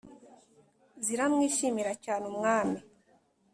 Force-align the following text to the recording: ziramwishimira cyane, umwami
ziramwishimira 1.05 1.91
cyane, 2.03 2.25
umwami 2.31 2.79